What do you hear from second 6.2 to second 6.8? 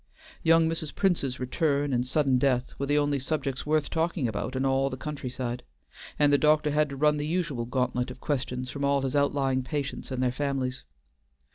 the doctor